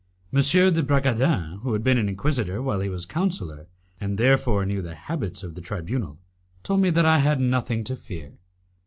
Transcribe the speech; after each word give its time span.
M. 0.33 0.41
de 0.41 0.81
Bragadin, 0.81 1.59
who 1.61 1.73
had 1.73 1.83
been 1.83 1.99
Inquisitor 1.99 2.59
while 2.59 2.79
he 2.79 2.89
was 2.89 3.05
Councillor, 3.05 3.67
and 3.99 4.17
therefore 4.17 4.65
knew 4.65 4.81
the 4.81 4.95
habits 4.95 5.43
of 5.43 5.53
the 5.53 5.61
tribunal, 5.61 6.17
told 6.63 6.81
me 6.81 6.89
that 6.89 7.05
I 7.05 7.19
had 7.19 7.39
nothing 7.39 7.83
to 7.83 7.95
fear. 7.95 8.39